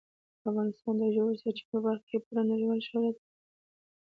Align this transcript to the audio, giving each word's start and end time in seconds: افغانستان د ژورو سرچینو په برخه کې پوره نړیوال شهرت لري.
افغانستان 0.49 0.95
د 0.99 1.03
ژورو 1.15 1.39
سرچینو 1.41 1.69
په 1.71 1.77
برخه 1.85 2.05
کې 2.09 2.23
پوره 2.25 2.41
نړیوال 2.51 2.79
شهرت 2.87 3.15
لري. 3.21 3.31